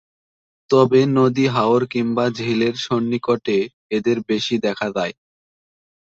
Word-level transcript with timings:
তবে 0.69 0.99
নদী, 1.11 1.45
হাওর 1.47 1.83
কিংবা 1.87 2.25
ঝিলের 2.37 2.75
সন্নিকটে 2.77 3.57
এদের 3.89 4.17
বেশি 4.29 4.55
দেখা 4.65 4.87
যায়। 4.95 5.13